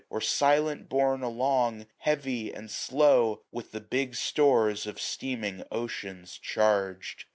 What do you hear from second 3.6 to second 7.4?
the big stores of steaming oceans charged.